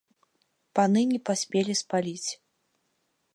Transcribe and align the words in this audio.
Паны 0.79 1.03
не 1.11 1.19
паспелі 1.31 1.73
спаліць. 1.83 2.31